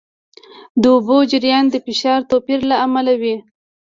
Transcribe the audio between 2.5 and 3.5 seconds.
له امله وي.